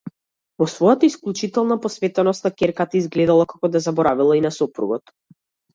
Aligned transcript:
Во 0.61 0.67
својата 0.71 1.05
исклучителна 1.09 1.77
посветеност 1.83 2.49
на 2.49 2.53
ќерката 2.63 3.01
изгледало 3.03 3.47
како 3.53 3.73
да 3.77 3.87
заборавила 3.89 4.41
и 4.41 4.47
на 4.49 4.57
сопругот. 4.61 5.17